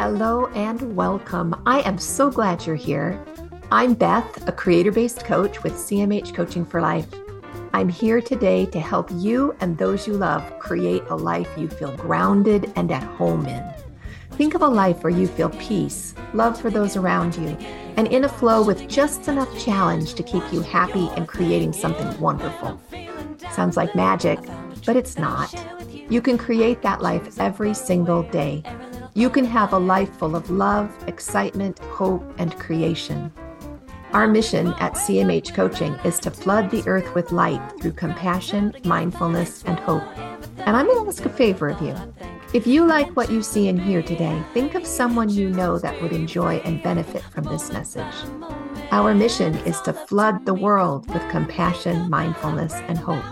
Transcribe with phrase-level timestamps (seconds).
[0.00, 1.54] Hello and welcome.
[1.66, 3.22] I am so glad you're here.
[3.70, 7.06] I'm Beth, a creator based coach with CMH Coaching for Life.
[7.74, 11.94] I'm here today to help you and those you love create a life you feel
[11.98, 13.62] grounded and at home in.
[14.38, 17.48] Think of a life where you feel peace, love for those around you,
[17.98, 22.18] and in a flow with just enough challenge to keep you happy and creating something
[22.18, 22.80] wonderful.
[23.52, 24.38] Sounds like magic,
[24.86, 25.54] but it's not.
[26.08, 28.64] You can create that life every single day.
[29.20, 33.30] You can have a life full of love, excitement, hope, and creation.
[34.14, 39.62] Our mission at CMH Coaching is to flood the earth with light through compassion, mindfulness,
[39.64, 40.02] and hope.
[40.60, 41.94] And I'm going to ask a favor of you.
[42.54, 46.00] If you like what you see and hear today, think of someone you know that
[46.00, 48.14] would enjoy and benefit from this message.
[48.90, 53.22] Our mission is to flood the world with compassion, mindfulness, and hope.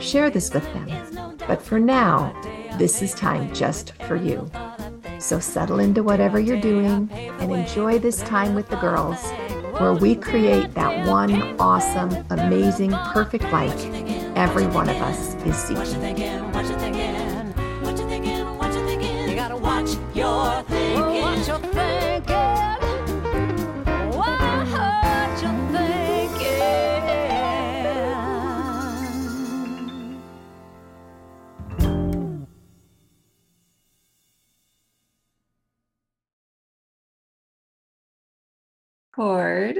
[0.00, 1.36] Share this with them.
[1.48, 2.32] But for now,
[2.78, 4.48] this is time just for you.
[5.24, 9.24] So settle into whatever you're doing and enjoy this time with the girls
[9.80, 13.86] where we create that one awesome, amazing, perfect life
[14.36, 16.44] every one of us is seeking.
[39.14, 39.78] Cord.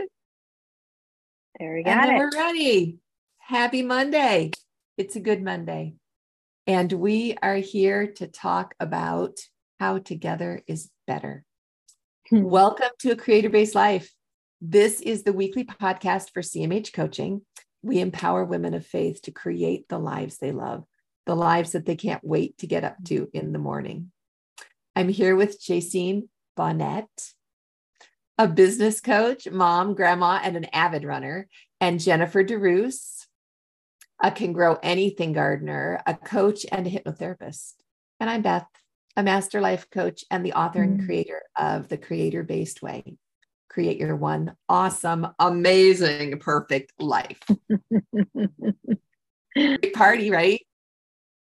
[1.59, 1.91] There we go.
[1.91, 2.99] And we're ready.
[3.39, 4.53] Happy Monday.
[4.97, 5.95] It's a good Monday.
[6.69, 9.39] And we are here to talk about
[9.81, 11.45] how together is better.
[12.31, 12.43] Hmm.
[12.45, 14.09] Welcome to a creator based life.
[14.61, 17.43] This is the weekly podcast for CMH coaching.
[17.83, 20.85] We empower women of faith to create the lives they love,
[21.27, 24.13] the lives that they can't wait to get up to in the morning.
[24.95, 27.09] I'm here with Jaycine Bonnet
[28.39, 31.49] a business coach, mom, grandma, and an avid runner,
[31.81, 33.27] and Jennifer DeRoos,
[34.23, 37.75] a can grow anything gardener, a coach, and a hypnotherapist.
[38.21, 38.67] And I'm Beth,
[39.17, 41.07] a master life coach and the author and mm.
[41.07, 43.17] creator of The Creator Based Way.
[43.69, 47.41] Create your one awesome, amazing, perfect life.
[49.95, 50.61] party, right?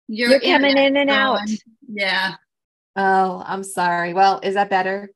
[0.08, 1.40] You're, You're coming in and out.
[1.88, 2.34] Yeah.
[2.96, 4.14] Oh, I'm sorry.
[4.14, 5.10] Well, is that better?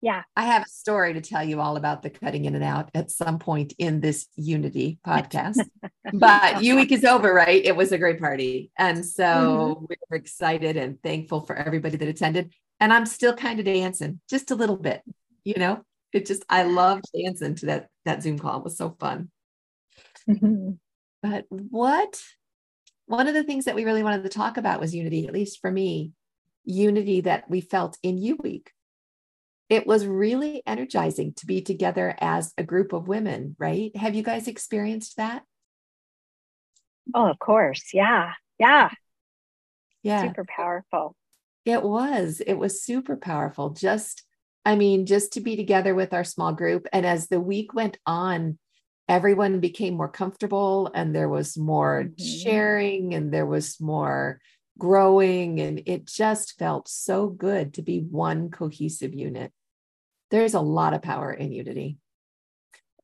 [0.00, 0.22] Yeah.
[0.36, 3.10] I have a story to tell you all about the cutting in and out at
[3.10, 5.58] some point in this Unity podcast.
[6.12, 7.64] but U week is over, right?
[7.64, 8.70] It was a great party.
[8.78, 9.84] And so mm-hmm.
[9.88, 12.52] we are excited and thankful for everybody that attended.
[12.78, 15.02] And I'm still kind of dancing just a little bit,
[15.42, 15.82] you know?
[16.12, 18.58] It just I loved dancing to that that Zoom call.
[18.58, 19.30] It was so fun.
[20.28, 20.70] Mm-hmm.
[21.22, 22.22] But what
[23.06, 25.60] one of the things that we really wanted to talk about was unity, at least
[25.60, 26.12] for me,
[26.64, 28.70] unity that we felt in U week
[29.68, 33.94] it was really energizing to be together as a group of women, right?
[33.96, 35.42] Have you guys experienced that?
[37.14, 37.90] Oh, of course.
[37.92, 38.32] Yeah.
[38.58, 38.90] Yeah.
[40.02, 40.22] Yeah.
[40.22, 41.14] Super powerful.
[41.64, 42.40] It was.
[42.40, 43.70] It was super powerful.
[43.70, 44.22] Just,
[44.64, 46.86] I mean, just to be together with our small group.
[46.92, 48.58] And as the week went on,
[49.06, 52.24] everyone became more comfortable and there was more mm-hmm.
[52.24, 54.40] sharing and there was more
[54.78, 55.60] growing.
[55.60, 59.52] And it just felt so good to be one cohesive unit.
[60.30, 61.98] There's a lot of power in unity.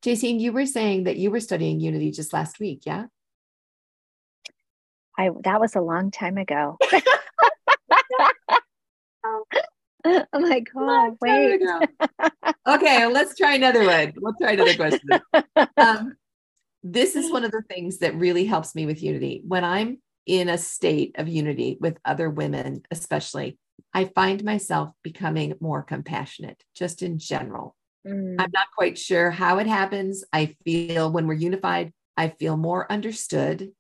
[0.04, 3.06] Jaycine, you were saying that you were studying unity just last week, yeah?
[5.18, 6.76] I that was a long time ago.
[10.04, 11.62] I'm like, oh, wait.
[12.66, 14.12] okay, let's try another one.
[14.16, 15.08] Let's try another question.
[15.76, 16.16] Um,
[16.82, 19.42] this is one of the things that really helps me with unity.
[19.46, 23.58] When I'm in a state of unity with other women, especially,
[23.92, 27.76] I find myself becoming more compassionate just in general.
[28.06, 28.36] Mm.
[28.38, 30.24] I'm not quite sure how it happens.
[30.32, 33.70] I feel when we're unified, I feel more understood.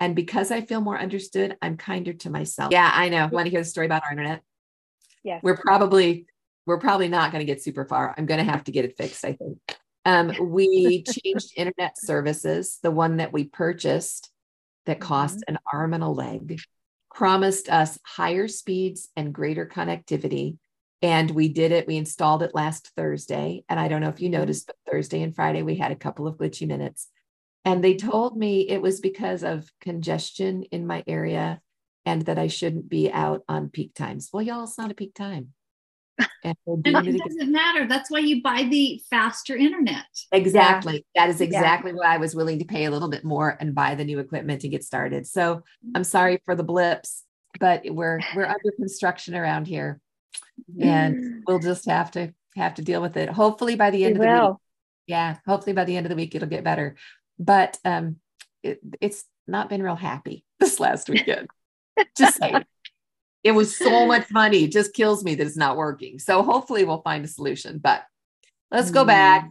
[0.00, 2.72] And because I feel more understood, I'm kinder to myself.
[2.72, 3.28] Yeah, I know.
[3.30, 4.42] Want to hear the story about our internet?
[5.22, 5.38] Yeah.
[5.42, 6.26] We're probably
[6.66, 8.14] we're probably not going to get super far.
[8.16, 9.58] I'm going to have to get it fixed, I think.
[10.04, 12.78] Um, we changed internet services.
[12.82, 14.30] The one that we purchased
[14.86, 15.54] that cost mm-hmm.
[15.54, 16.60] an arm and a leg
[17.14, 20.56] promised us higher speeds and greater connectivity.
[21.02, 21.86] And we did it.
[21.86, 23.64] We installed it last Thursday.
[23.68, 24.40] And I don't know if you mm-hmm.
[24.40, 27.08] noticed, but Thursday and Friday, we had a couple of glitchy minutes.
[27.64, 31.60] And they told me it was because of congestion in my area
[32.04, 34.30] and that I shouldn't be out on peak times.
[34.32, 35.52] Well, y'all, it's not a peak time.
[36.44, 37.86] And, and it doesn't matter.
[37.86, 40.04] That's why you buy the faster internet.
[40.32, 41.04] Exactly.
[41.14, 41.22] Yeah.
[41.26, 41.96] That is exactly yeah.
[41.98, 44.60] why I was willing to pay a little bit more and buy the new equipment
[44.62, 45.26] to get started.
[45.26, 45.62] So
[45.94, 47.22] I'm sorry for the blips,
[47.60, 50.00] but we're we're under construction around here.
[50.80, 53.28] and we'll just have to have to deal with it.
[53.28, 54.50] Hopefully by the end We of the will.
[54.50, 54.58] week.
[55.06, 56.96] Yeah, hopefully by the end of the week it'll get better.
[57.38, 58.16] But um,
[58.62, 61.48] it, it's not been real happy this last weekend.
[62.16, 62.64] just saying.
[63.44, 64.64] It was so much money.
[64.64, 66.18] It just kills me that it's not working.
[66.18, 67.78] So hopefully we'll find a solution.
[67.78, 68.02] But
[68.70, 69.50] let's go back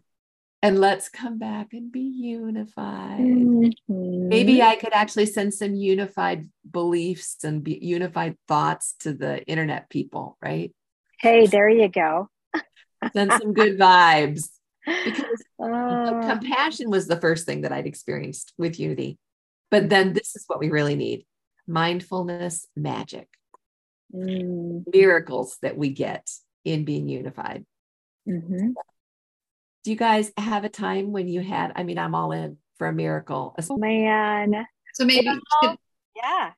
[0.62, 3.20] and let's come back and be unified.
[3.20, 3.74] Mhm.
[3.94, 9.90] Maybe I could actually send some unified beliefs and be unified thoughts to the internet
[9.90, 10.72] people, right?
[11.20, 12.30] Hey, there you go.
[13.14, 14.50] Send some good vibes.
[14.86, 19.20] Because Oh, compassion was the first thing that I'd experienced with unity.
[19.70, 21.26] But then this is what we really need
[21.68, 23.30] mindfulness magic,
[24.14, 26.30] mm, miracles that we get
[26.66, 27.66] in being unified.
[28.28, 28.74] mhm.
[29.84, 31.72] Do you guys have a time when you had?
[31.76, 33.56] I mean, I'm all in for a miracle.
[33.70, 34.66] Man.
[34.94, 35.28] So maybe
[35.64, 35.78] should,
[36.16, 36.52] Yeah,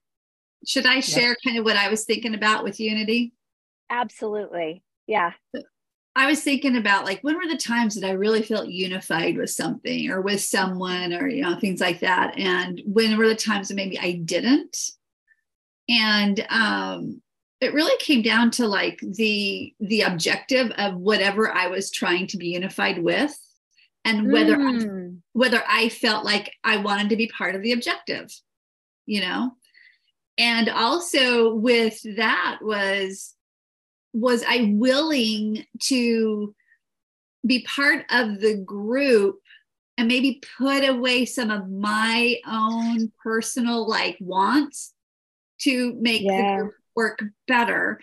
[0.67, 3.33] should I share kind of what I was thinking about with unity?
[3.89, 4.83] absolutely.
[5.07, 5.31] Yeah.
[6.15, 9.49] I was thinking about like when were the times that I really felt unified with
[9.49, 13.69] something or with someone or you know things like that and when were the times
[13.69, 14.77] that maybe I didn't
[15.89, 17.21] and um
[17.63, 22.37] it really came down to like the the objective of whatever I was trying to
[22.37, 23.37] be unified with
[24.05, 27.71] and whether I Mm, whether I felt like I wanted to be part of the
[27.71, 28.31] objective,
[29.05, 29.53] you know?
[30.37, 33.35] And also with that was
[34.13, 36.53] was I willing to
[37.45, 39.39] be part of the group
[39.97, 44.93] and maybe put away some of my own personal like wants
[45.61, 46.57] to make Yeah.
[46.57, 47.99] the group work better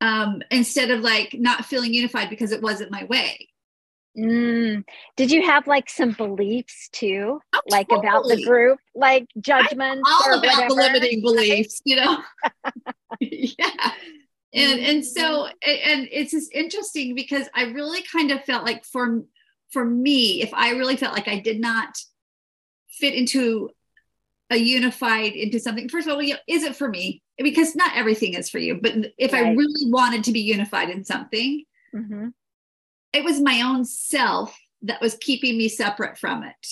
[0.00, 3.48] um, instead of like not feeling unified because it wasn't my way.
[4.16, 4.84] mm.
[5.16, 10.32] Did you have like some beliefs too, Oh, like about the group, like judgments or
[10.32, 10.68] all about whatever?
[10.68, 12.18] the limiting beliefs, you know?
[13.20, 13.92] yeah.
[14.54, 18.84] And and so and- and it's just interesting because I really kind of felt like
[18.84, 19.24] for
[19.72, 21.98] for me, if I really felt like I did not
[22.88, 23.68] fit into
[24.50, 27.22] a unified into something, first of all, you know, is it for me?
[27.38, 31.04] Because not everything is for you, but if I really wanted to be unified in
[31.04, 31.64] something,
[31.94, 32.32] Mhm.
[33.12, 36.66] it was my own self that was keeping me separate from it.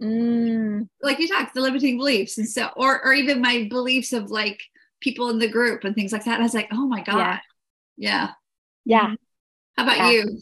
[0.00, 4.30] Mm, like you talked the limiting beliefs and so or or even my beliefs of
[4.30, 4.62] like
[5.00, 7.40] people in the group and things like that i was like oh my god
[7.96, 8.30] yeah,
[8.84, 9.14] yeah.
[9.76, 10.10] how about Yeah.
[10.12, 10.38] you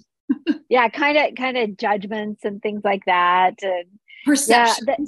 [0.69, 0.89] Yeah.
[0.91, 3.55] Kind of, kind of judgments and things like that.
[3.63, 3.85] And
[4.27, 4.99] perception that-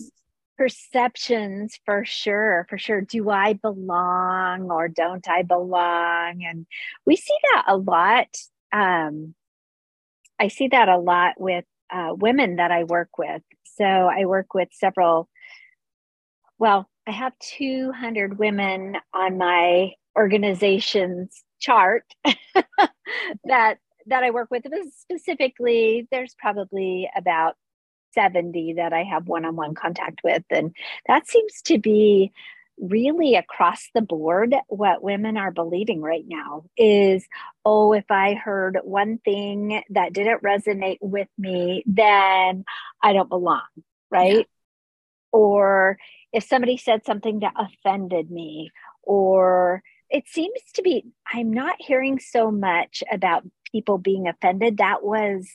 [0.59, 3.01] perceptions for sure for sure.
[3.01, 6.45] Do i belong or don't i belong?
[6.45, 6.67] And
[7.07, 8.29] we see that a lot
[8.73, 9.35] um
[10.39, 13.43] i see that a lot with uh, women that i work with.
[13.65, 15.29] So i work with several
[16.59, 22.05] well i have 200 women on my organization's chart
[23.45, 24.65] that that i work with.
[25.01, 27.57] Specifically there's probably about
[28.13, 30.45] 70 that I have one on one contact with.
[30.51, 30.75] And
[31.07, 32.33] that seems to be
[32.81, 37.27] really across the board what women are believing right now is
[37.65, 42.65] oh if i heard one thing that didn't resonate with me then
[43.03, 43.63] i don't belong
[44.11, 44.43] right Yeah.
[45.33, 45.99] or
[46.33, 48.71] if somebody said something that offended me
[49.03, 55.03] or it seems to be i'm not hearing so much about people being offended that
[55.03, 55.49] was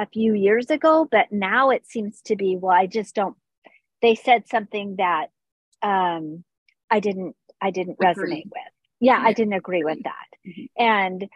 [0.00, 3.36] a few years ago, but now it seems to be, well, I just don't,
[4.00, 5.26] they said something that
[5.82, 6.44] um,
[6.90, 8.46] I didn't, I didn't Agree.
[8.46, 8.72] resonate with.
[9.00, 10.26] Yeah, I didn't agree with that.
[10.48, 10.70] Mhm.
[10.78, 11.28] And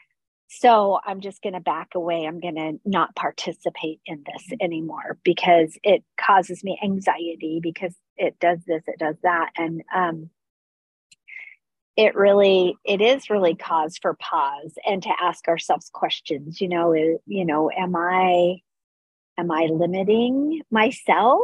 [0.49, 2.26] so I'm just going to back away.
[2.26, 4.64] I'm going to not participate in this Mm-hmm.
[4.64, 9.50] anymore because it causes me anxiety because it does this, it does that.
[9.56, 10.30] And um,
[11.96, 16.92] it really, it is really cause for pause and to ask ourselves questions, you know,
[16.92, 18.56] is, you know, am I,
[19.38, 21.42] am I limiting myself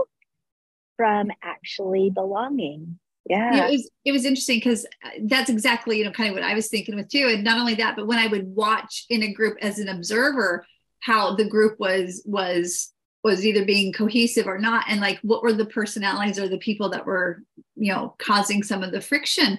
[0.97, 2.99] from actually belonging?
[3.28, 3.69] Yeah, Yeah.
[3.69, 6.54] it was it was interesting because uh, that's exactly you know kind of what I
[6.54, 7.28] was thinking with too.
[7.33, 10.66] And not only that, but when I would watch in a group as an observer
[11.00, 12.92] how the group was was
[13.23, 16.88] was either being cohesive or not, and like what were the personalities or the people
[16.90, 17.42] that were
[17.76, 19.59] you know causing some of the friction,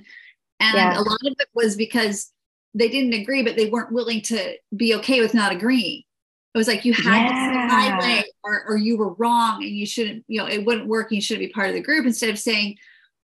[0.61, 0.99] and Yeah.
[0.99, 2.31] a lot of it was because
[2.73, 6.03] they didn't agree, but they weren't willing to be okay with not agreeing.
[6.53, 7.99] It was like you had to see my Yeah.
[7.99, 11.11] way, or or you were wrong, and you shouldn't you know it wouldn't work.
[11.11, 12.77] And you shouldn't be part of the group instead of saying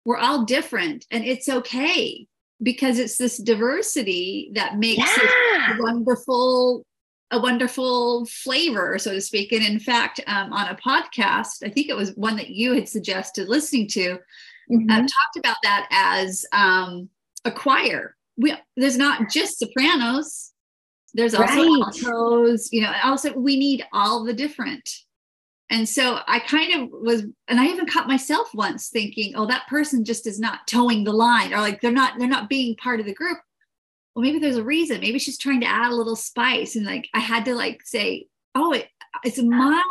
[0.04, 2.26] we're all different and it's okay
[2.62, 5.78] because it's this diversity that makes it Yeah.
[5.78, 6.84] a wonderful
[7.30, 11.88] a wonderful flavor so to speak and in fact um, on a podcast i think
[11.88, 14.18] it was one that you had suggested listening to
[14.90, 17.08] uh, talked about that as um,
[17.44, 20.52] a choir we, there's not just sopranos
[21.14, 21.94] There's also right.
[22.02, 24.88] altos, you know, also we need all the different.
[25.70, 29.66] And so I kind of was, and I even caught myself once thinking, oh, that
[29.68, 33.00] person just is not toeing the line, or like they're not, they're not being part
[33.00, 33.38] of the group.
[34.14, 35.00] Well, maybe there's a reason.
[35.00, 36.76] Maybe she's trying to add a little spice.
[36.76, 38.88] And like I had to like say, oh, it,
[39.24, 39.82] it's my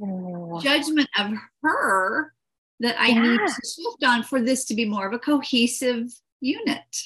[0.00, 0.60] oh.
[0.62, 2.32] judgment of her
[2.80, 3.22] that I yeah.
[3.22, 6.08] need to shift on for this to be more of a cohesive
[6.40, 6.96] unit.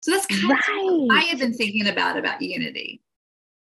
[0.00, 0.60] So that's kind right.
[0.68, 3.00] of what I have been thinking about about unity.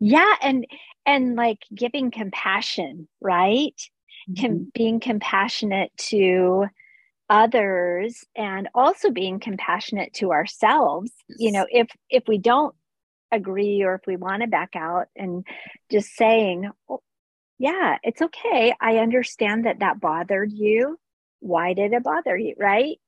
[0.00, 0.66] Yeah, and
[1.04, 3.74] and like giving compassion, right?
[4.28, 4.44] Mm-hmm.
[4.44, 6.66] Com- being compassionate to
[7.28, 11.12] others and also being compassionate to ourselves.
[11.28, 11.36] Yes.
[11.38, 12.74] You know, if if we don't
[13.32, 15.44] agree or if we want to back out and
[15.90, 17.02] just saying, oh,
[17.58, 18.74] yeah, it's okay.
[18.80, 20.98] I understand that that bothered you.
[21.40, 22.54] Why did it bother you?
[22.58, 22.98] Right.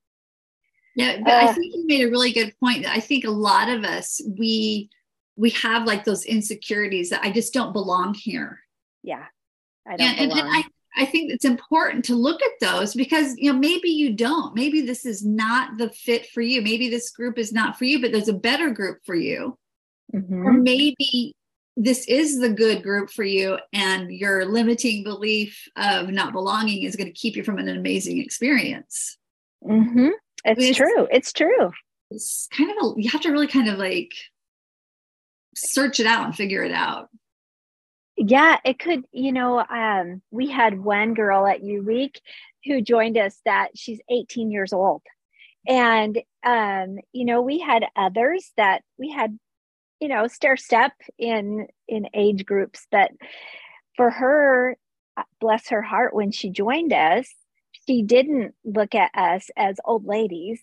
[0.99, 2.85] Yeah, but uh, I think you made a really good point.
[2.85, 4.91] I think a lot of us we
[5.37, 8.59] we have like those insecurities that I just don't belong here.
[9.05, 9.27] Yeah.
[9.87, 10.65] I don't and, and, and I,
[10.97, 14.57] I think it's important to look at those because you know maybe you don't.
[14.57, 16.63] Maybe this is not the fit for you.
[16.63, 19.57] Maybe this group is not for you, but there's a better group for you.
[20.13, 20.47] Mm-hmm.
[20.47, 21.37] Or maybe
[21.77, 26.97] this is the good group for you and your limiting belief of not belonging is
[26.97, 29.17] going to keep you from an amazing experience
[29.65, 30.09] mm-hmm.
[30.45, 31.09] It's, I mean, it's true.
[31.11, 31.73] It's true.
[32.11, 34.13] it's kind of a you have to really kind of like
[35.55, 37.09] search it out and figure it out.
[38.17, 42.21] Yeah it could you know um we had one girl at u week
[42.65, 45.03] who joined us that she's 18 years old.
[45.67, 49.39] And um you know we had others that we had
[50.01, 53.11] you know stair step in in age groups but
[53.97, 54.77] for her
[55.17, 57.29] uh, bless her heart when she joined us
[57.89, 60.63] she didn't look at us as old ladies.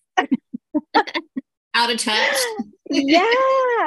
[1.73, 2.35] Out of touch.
[2.87, 3.25] Yeah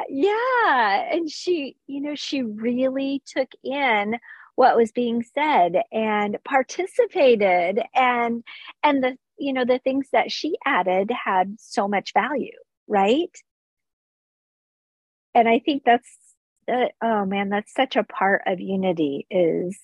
[0.09, 1.09] yeah.
[1.13, 4.19] And she you know she really took in
[4.57, 7.81] what was being said and participated.
[7.95, 8.43] And
[8.83, 12.51] and the you know the things that she added had so much value
[12.89, 13.31] right?
[15.35, 16.09] And I think that's
[16.71, 19.79] uh, oh man, that's such a part of unity is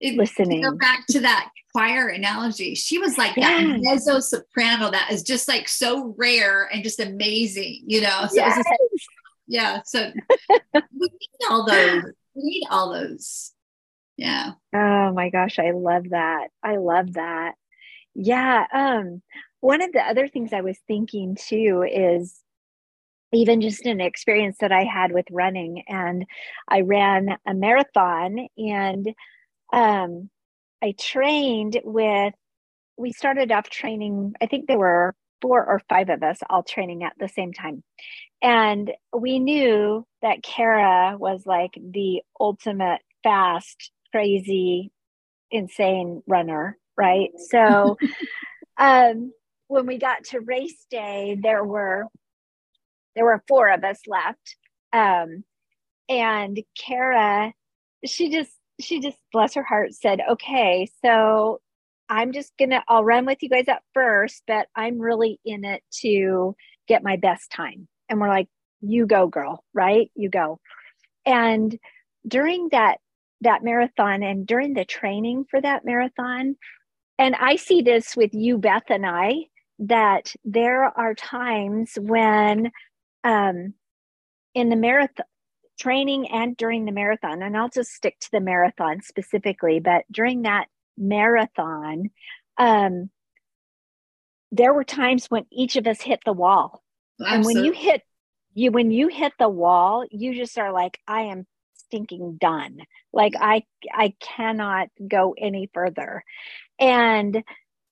[0.00, 0.62] it, listening.
[0.62, 2.74] Go back to that choir analogy.
[2.74, 3.62] She was like yes.
[3.62, 8.26] that mezzo soprano that is just like so rare and just amazing, you know.
[8.28, 8.56] So yes.
[8.56, 9.08] just,
[9.46, 10.12] yeah, so
[10.74, 12.04] we need all those.
[12.34, 13.52] We need all those.
[14.16, 14.52] Yeah.
[14.74, 16.48] Oh my gosh, I love that.
[16.62, 17.54] I love that.
[18.14, 18.66] Yeah.
[18.72, 19.22] Um,
[19.60, 22.40] one of the other things I was thinking too is
[23.32, 25.84] even just an experience that I had with running.
[25.86, 26.24] And
[26.68, 29.08] I ran a marathon and
[29.72, 30.30] um,
[30.82, 32.34] I trained with,
[32.96, 37.04] we started off training, I think there were four or five of us all training
[37.04, 37.82] at the same time.
[38.42, 44.90] And we knew that Kara was like the ultimate fast, crazy,
[45.50, 47.30] insane runner, right?
[47.50, 47.96] So
[48.76, 49.32] um,
[49.66, 52.06] when we got to race day, there were
[53.14, 54.56] there were four of us left.
[54.92, 55.42] Um,
[56.08, 57.52] and Kara,
[58.04, 61.60] she just, she just, bless her heart, said, okay, so
[62.08, 65.82] I'm just gonna, I'll run with you guys at first, but I'm really in it
[66.00, 66.56] to
[66.86, 67.88] get my best time.
[68.08, 68.48] And we're like,
[68.80, 70.10] you go, girl, right?
[70.14, 70.60] You go.
[71.26, 71.78] And
[72.26, 72.98] during that,
[73.42, 76.56] that marathon and during the training for that marathon,
[77.18, 79.46] and I see this with you, Beth, and I,
[79.80, 82.70] that there are times when
[83.24, 83.74] um,
[84.54, 85.26] in the marathon
[85.78, 90.42] training and during the marathon, and I'll just stick to the marathon specifically, but during
[90.42, 90.66] that
[90.96, 92.10] marathon,
[92.58, 93.10] um,
[94.50, 96.82] there were times when each of us hit the wall.
[97.20, 97.34] Absolutely.
[97.36, 98.02] And when you hit
[98.54, 102.78] you when you hit the wall, you just are like, I am stinking done.
[103.12, 106.24] Like I I cannot go any further.
[106.78, 107.42] And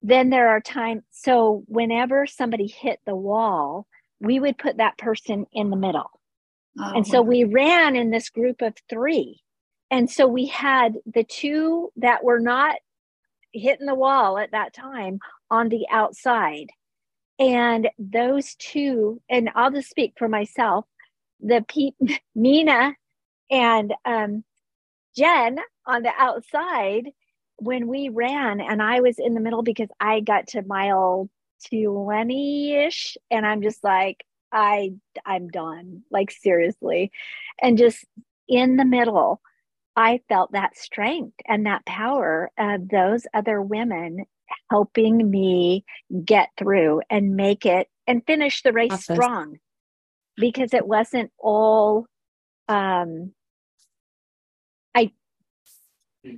[0.03, 3.87] then there are times so whenever somebody hit the wall,
[4.21, 6.11] we would put that person in the middle.
[6.79, 9.41] Oh, and so we ran in this group of three.
[9.91, 12.77] And so we had the two that were not
[13.53, 16.71] hitting the wall at that time on the outside.
[17.39, 20.87] And those two, and I'll just speak for myself,
[21.41, 22.95] the pe- Mina
[23.51, 24.45] and um,
[25.17, 27.11] Jenn on the outside
[27.59, 31.31] when we ran, and I was in the middle because I got to mile
[31.73, 34.25] 20-ish and i'm just like
[34.57, 34.91] i
[35.25, 37.13] i'm done like seriously.
[37.63, 38.05] And just
[38.49, 39.41] in the middle
[39.95, 44.25] i felt that strength and that power of those other women
[44.71, 45.85] helping me
[46.25, 49.59] get through and make it and finish the race strong.
[50.37, 52.07] Because it wasn't all
[52.69, 53.33] um,
[54.95, 55.13] I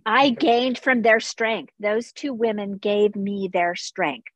[0.07, 1.73] I gained from their strength.
[1.81, 4.29] Those two women gave me their strength,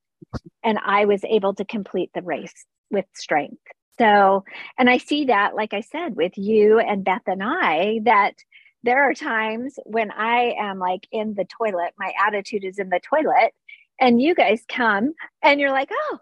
[0.64, 3.62] and I was able to complete the race with strength.
[3.98, 4.44] So,
[4.78, 8.34] and I see that, like I said, with you and Beth and I, that
[8.82, 13.00] there are times when I am like in the toilet, my attitude is in the
[13.00, 13.52] toilet,
[14.00, 16.18] and you guys come and you're like, oh,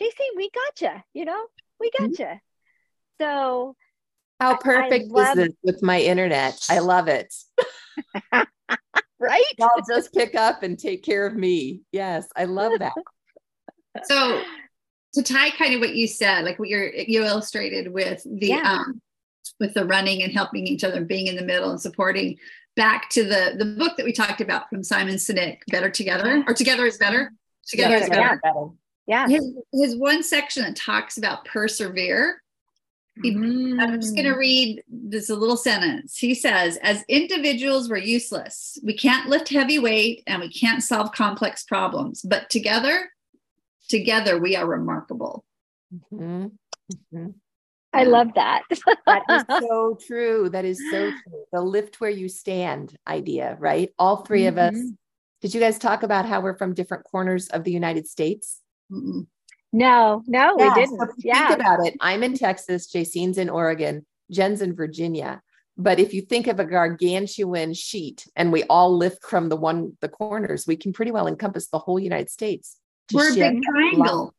[0.00, 1.46] JC, we gotcha, you know,
[1.78, 2.06] we mm-hmm.
[2.06, 2.22] gotcha.
[2.22, 3.24] Mm-hmm.
[3.24, 3.76] So,
[4.40, 6.66] how perfect love- is this with my internet?
[6.70, 7.34] I love it.
[8.32, 9.44] right?
[9.60, 11.82] I'll just pick up and take care of me.
[11.92, 12.94] Yes, I love that.
[14.04, 14.40] So,
[15.14, 18.78] to tie kind of what you said, like what you're you illustrated with the yeah.
[18.78, 19.00] um,
[19.58, 22.38] with the running and helping each other, being in the middle and supporting.
[22.76, 26.54] Back to the the book that we talked about from Simon Sinek, Better Together or
[26.54, 27.32] Together is Better.
[27.66, 28.40] Together yeah, is better.
[28.42, 28.66] better.
[29.06, 29.28] Yeah.
[29.28, 32.42] His, his one section that talks about persevere.
[33.24, 33.80] Mm.
[33.80, 36.16] I'm just going to read this a little sentence.
[36.16, 38.78] He says, as individuals, we're useless.
[38.84, 43.10] We can't lift heavy weight and we can't solve complex problems, but together,
[43.90, 45.44] together, we are remarkable.
[45.94, 46.46] Mm-hmm.
[47.14, 47.30] Mm-hmm.
[47.92, 48.62] I love that.
[49.06, 50.48] that is so true.
[50.48, 51.44] That is so true.
[51.52, 53.90] The lift where you stand idea, right?
[53.98, 54.48] All 3 mm-hmm.
[54.48, 54.74] of us.
[54.74, 54.88] Mm-hmm.
[55.42, 58.60] Did you guys talk about how we're from different corners of the United States?
[58.92, 59.26] Mm-mm.
[59.72, 60.98] No, no, yeah, we didn't.
[60.98, 61.48] So yeah.
[61.48, 61.94] Think about it.
[62.00, 65.42] I'm in Texas, Jaycine's in Oregon, Jenn's in Virginia.
[65.76, 69.96] But if you think of a gargantuan sheet and we all lift from the one
[70.00, 72.76] the corners, we can pretty well encompass the whole United States.
[73.12, 74.34] We're a big triangle.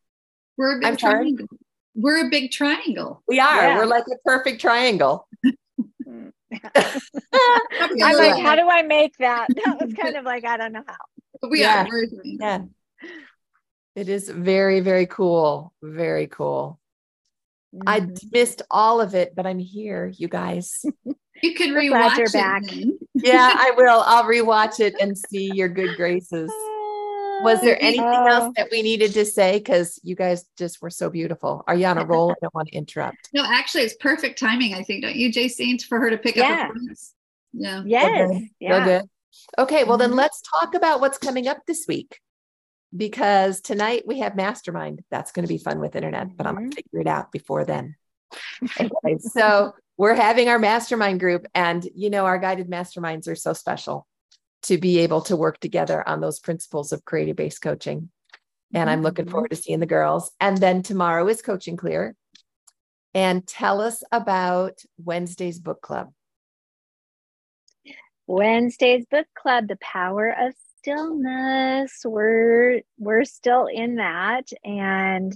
[0.57, 1.47] We're a big I'm triangle.
[1.49, 1.59] Sorry?
[1.95, 3.23] We're a big triangle.
[3.27, 3.61] We are.
[3.61, 3.77] Yeah.
[3.77, 5.27] We're like a perfect triangle.
[6.75, 9.47] I'm like, how do I make that?
[9.55, 11.49] That was kind of like, I don't know how.
[11.49, 11.85] we yeah.
[11.89, 12.03] are.
[12.23, 12.61] Yeah.
[13.95, 15.73] It is very, very cool.
[15.81, 16.79] Very cool.
[17.73, 17.89] Mm-hmm.
[17.89, 20.85] I missed all of it, but I'm here, you guys.
[21.41, 22.33] You can rewatch it.
[22.33, 22.63] Back.
[23.15, 24.01] yeah, I will.
[24.05, 26.51] I'll rewatch it and see your good graces.
[27.43, 29.57] Was there anything else that we needed to say?
[29.57, 31.63] Because you guys just were so beautiful.
[31.67, 32.31] Are you on a roll?
[32.31, 33.29] I don't want to interrupt.
[33.33, 36.69] No, actually, it's perfect timing, I think, don't you, Jaycine, for her to pick yeah.
[36.69, 36.75] up
[37.53, 37.83] Yeah.
[37.85, 38.29] Yes.
[38.29, 38.51] Okay.
[38.59, 38.85] Yeah.
[38.85, 39.09] good.
[39.57, 39.83] Okay.
[39.83, 40.19] Well, then mm-hmm.
[40.19, 42.19] let's talk about what's coming up this week.
[42.95, 45.01] Because tonight we have mastermind.
[45.09, 46.89] That's going to be fun with internet, but I'm going to mm-hmm.
[46.89, 47.95] figure it out before then.
[48.79, 53.53] okay, so we're having our mastermind group, and you know, our guided masterminds are so
[53.53, 54.07] special
[54.63, 58.09] to be able to work together on those principles of creative based coaching.
[58.73, 59.31] And I'm looking mm-hmm.
[59.31, 60.31] forward to seeing the girls.
[60.39, 62.15] And then tomorrow is Coach n Clear.
[63.13, 66.13] And tell us about Wednesday's book club.
[68.27, 72.01] Wednesday's book club, The Power of Stillness.
[72.05, 75.35] We're we're still in that and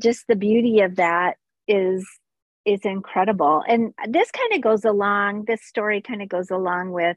[0.00, 2.06] just the beauty of that is
[2.64, 3.64] is incredible.
[3.66, 7.16] And this kind of goes along, this story kind of goes along with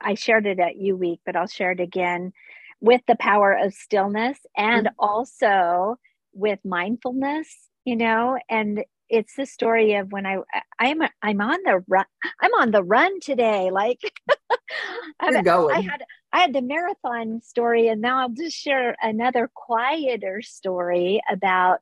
[0.00, 2.32] I shared it at U Week, but I'll share it again
[2.80, 4.94] with the power of stillness and mm-hmm.
[4.98, 5.96] also
[6.32, 7.48] with mindfulness,
[7.84, 10.38] you know, and it's the story of when I
[10.78, 12.06] I'm I'm on the run
[12.40, 14.00] I'm on the run today like
[15.22, 15.76] You're going.
[15.76, 21.22] I had I had the marathon story and now I'll just share another quieter story
[21.30, 21.78] about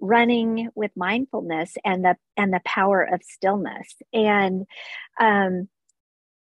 [0.00, 4.66] running with mindfulness and the and the power of stillness and
[5.18, 5.68] um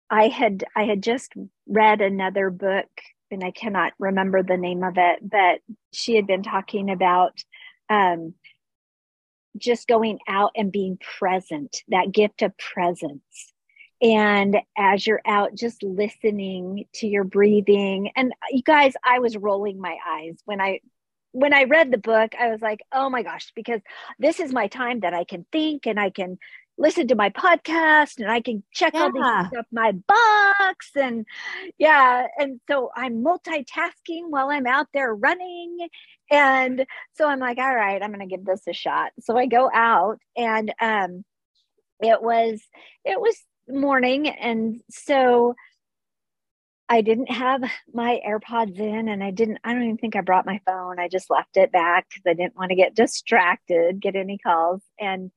[0.10, 1.34] I had I had just
[1.68, 2.88] read another book
[3.30, 5.60] and I cannot remember the name of it, but
[5.92, 7.38] she had been talking about
[7.90, 8.34] um,
[9.58, 13.54] just going out and being present, that gift of presence.
[14.02, 18.12] And as you're out, just listening to your breathing.
[18.16, 20.80] And you guys, I was rolling my eyes when I
[21.34, 23.82] when I read the book, I was like, oh my gosh, because
[24.18, 26.40] this is my time that I can think and I can
[26.78, 29.02] listen to my podcast and I can check yeah.
[29.02, 31.26] all these off my box and
[31.78, 35.88] yeah and so I'm multitasking while I'm out there running
[36.30, 39.48] and so I'm like all right I'm going to give this a shot so I
[39.48, 41.24] go out and um
[42.00, 42.62] it was
[43.04, 43.36] it was
[43.68, 45.56] morning and so
[46.90, 47.62] I didn't have
[47.94, 51.00] my AirPods in and I didn't, I don't even think I brought my phone.
[51.00, 54.82] I just left it back because I didn't want to get distracted, get any calls.
[54.98, 55.32] And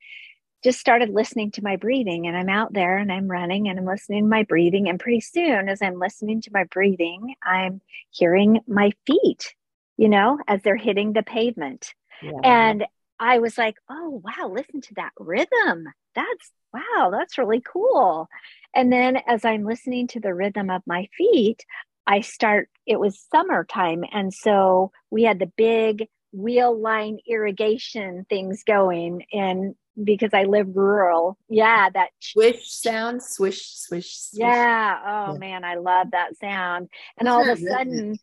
[0.63, 3.87] just started listening to my breathing and I'm out there and I'm running and I'm
[3.87, 4.89] listening to my breathing.
[4.89, 9.55] And pretty soon, as I'm listening to my breathing, I'm hearing my feet,
[9.97, 11.95] you know, as they're hitting the pavement.
[12.23, 12.33] Yeah.
[12.45, 12.85] And
[13.19, 15.87] I was like, oh, wow, listen to that rhythm.
[16.15, 18.29] That's wow, that's really cool.
[18.75, 21.65] And then as I'm listening to the rhythm of my feet,
[22.07, 24.05] I start, it was summertime.
[24.13, 30.77] And so we had the big wheel line irrigation things going and because I live
[30.77, 31.37] rural.
[31.49, 34.17] Yeah, that swish sound, swish, swish.
[34.17, 34.41] swish.
[34.41, 34.99] Yeah.
[35.07, 35.39] Oh yeah.
[35.39, 36.89] man, I love that sound.
[37.19, 38.19] And That's all of a sudden,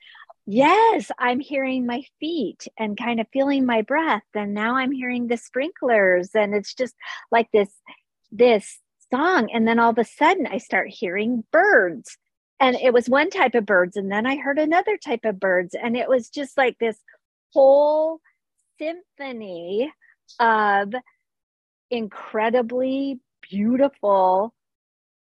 [0.46, 4.24] yes, I'm hearing my feet and kind of feeling my breath.
[4.34, 6.32] And now I'm hearing the sprinklers.
[6.34, 6.96] And it's just
[7.32, 7.70] like this,
[8.32, 8.80] this
[9.14, 9.50] song.
[9.54, 12.18] And then all of a sudden I start hearing birds.
[12.60, 13.98] And it was one type of birds.
[13.98, 15.76] And then I heard another type of birds.
[15.80, 16.98] And it was just like this
[17.54, 18.20] whole
[18.80, 19.92] symphony
[20.40, 20.94] of
[21.90, 23.20] incredibly
[23.50, 24.54] beautiful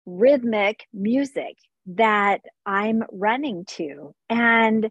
[0.05, 4.13] rhythmic music that I'm running to.
[4.29, 4.89] And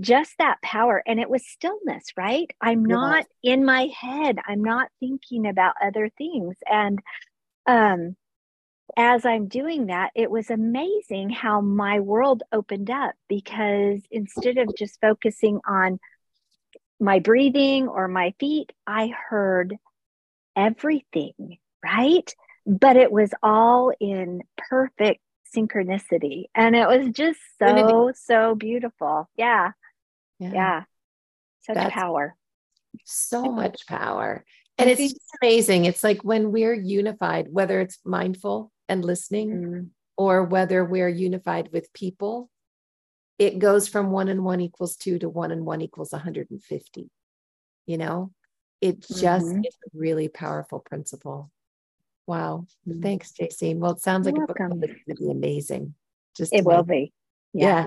[0.00, 1.02] just that power.
[1.06, 2.50] And it was stillness, right?
[2.60, 4.38] I'm not in my head.
[4.46, 6.56] I'm not thinking about other things.
[6.70, 7.00] And
[7.66, 8.16] um,
[8.96, 14.74] as I'm doing that, it was amazing how my world opened up because instead of
[14.76, 15.98] just focusing on
[17.00, 19.76] my breathing or my feet, I heard
[20.58, 22.34] everything, right?
[22.66, 25.20] But it was all in perfect
[25.56, 26.44] synchronicity.
[26.54, 29.28] And it was just so, so beautiful.
[29.36, 29.72] Yeah.
[30.38, 30.52] Yeah.
[30.52, 30.82] yeah.
[31.62, 32.36] Such That's power.
[33.04, 34.44] So much power.
[34.76, 35.86] And it's just amazing.
[35.86, 39.88] It's like when we're unified, whether it's mindful and listening mm.
[40.16, 42.48] or whether we're unified with people,
[43.38, 47.10] it goes from one and one equals two to one and one equals 150.
[47.86, 48.32] You know,
[48.80, 49.64] it just mm-hmm.
[49.64, 51.50] is a really powerful principle.
[52.26, 52.66] Wow.
[52.88, 53.00] Mm-hmm.
[53.00, 53.76] Thanks, JC.
[53.76, 54.72] Well, it sounds You're like welcome.
[54.72, 55.94] a book that's going to be amazing.
[56.36, 57.12] Just it will be.
[57.52, 57.66] Yeah.
[57.66, 57.86] yeah.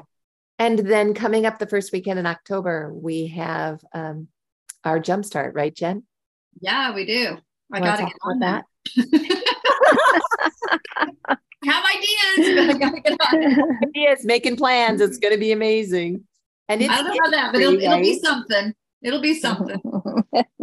[0.59, 4.27] And then coming up the first weekend in October, we have um,
[4.83, 6.03] our jumpstart, right, Jenn?
[6.59, 7.37] Yeah, we do.
[7.71, 8.65] I got to get on that.
[11.63, 12.59] have ideas.
[12.59, 13.77] I gotta get on.
[13.87, 15.01] ideas, making plans.
[15.01, 16.25] It's going to be amazing.
[16.67, 18.73] And it's, I don't know about that, but it'll, it'll be something.
[19.01, 19.81] It'll be something.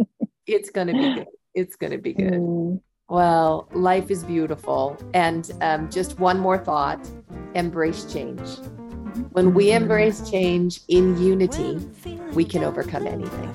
[0.49, 1.27] it's going to be good.
[1.53, 2.33] It's going to be good.
[2.33, 2.81] Mm.
[3.09, 4.97] Well, life is beautiful.
[5.13, 6.99] And um, just one more thought
[7.55, 8.47] embrace change.
[9.31, 11.77] When we embrace change in unity,
[12.33, 13.53] we can overcome anything.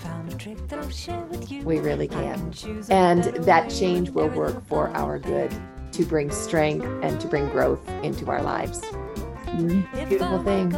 [1.65, 2.53] We really can.
[2.91, 5.55] And that change will work for our good
[5.93, 8.81] to bring strength and to bring growth into our lives.
[8.81, 10.09] Mm-hmm.
[10.09, 10.73] Beautiful thing.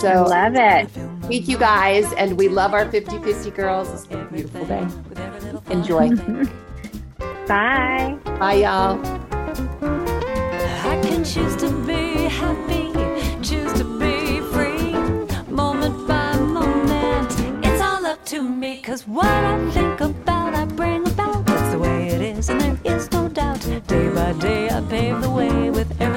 [0.00, 0.90] So love it.
[1.28, 3.92] Meet you guys, and we love our 50 50 girls.
[3.92, 4.86] It's been a beautiful day.
[5.70, 6.10] Enjoy.
[7.48, 8.18] Bye.
[8.38, 9.00] Bye, y'all.
[9.82, 12.92] I can choose to be happy,
[13.42, 14.92] choose to be free,
[15.50, 17.30] moment by moment.
[17.64, 21.46] It's all up to me, cause what I think about, I bring about.
[21.46, 23.60] That's the way it is, and there is no doubt.
[23.86, 26.13] Day by day, I pave the way with every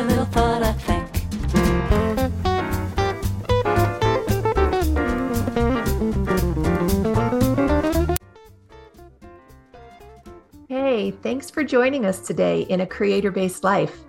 [11.12, 14.00] Thanks for joining us today in a creator based life.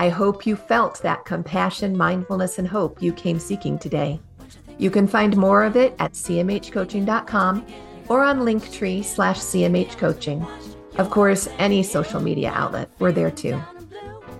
[0.00, 4.20] I hope you felt that compassion, mindfulness, and hope you came seeking today.
[4.78, 7.66] You can find more of it at cmhcoaching.com
[8.08, 10.48] or on linktree slash cmhcoaching.
[10.98, 13.60] Of course, any social media outlet, we're there too.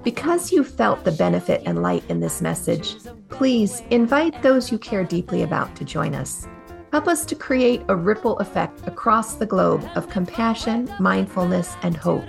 [0.04, 2.96] Because you felt the benefit and light in this message,
[3.28, 6.46] please invite those you care deeply about to join us.
[6.92, 12.24] Help us to create a ripple effect across the globe of compassion, mindfulness, and hope.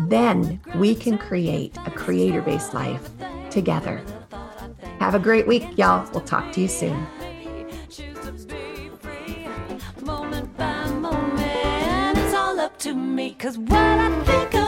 [0.00, 3.10] Then we can create a creator based life
[3.50, 4.02] together.
[5.00, 6.08] Have a great week, y'all.
[6.12, 7.06] We'll talk to you soon.
[12.82, 14.61] to me Cause what I think about